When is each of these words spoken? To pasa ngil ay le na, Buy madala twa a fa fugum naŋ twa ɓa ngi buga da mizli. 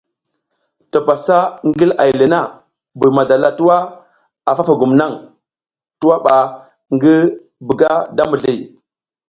To 0.91 0.99
pasa 1.07 1.37
ngil 1.67 1.91
ay 2.03 2.11
le 2.19 2.25
na, 2.33 2.39
Buy 2.97 3.11
madala 3.17 3.49
twa 3.59 3.75
a 4.49 4.51
fa 4.57 4.63
fugum 4.67 4.93
naŋ 4.99 5.13
twa 5.99 6.15
ɓa 6.25 6.35
ngi 6.95 7.13
buga 7.67 7.89
da 8.15 8.23
mizli. 8.31 8.53